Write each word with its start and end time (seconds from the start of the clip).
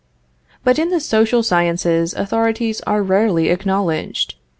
But 0.63 0.79
in 0.79 0.89
the 0.89 0.99
social 0.99 1.43
sciences 1.43 2.15
authorities 2.15 2.81
are 2.87 3.03
rarely 3.03 3.49
acknowledged. 3.49 4.33